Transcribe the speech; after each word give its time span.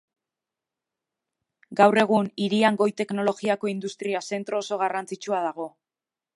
Gaur 1.81 2.01
egun, 2.05 2.31
hirian 2.45 2.81
goi-teknologiako 2.81 3.73
industria 3.75 4.25
zentro 4.33 4.63
oso 4.65 4.81
garrantzitsua 4.85 5.47
dago. 5.51 5.73